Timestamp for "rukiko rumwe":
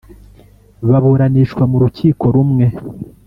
1.83-2.65